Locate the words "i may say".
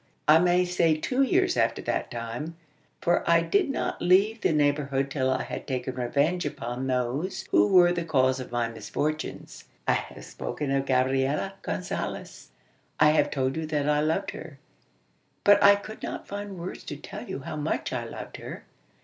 0.27-0.95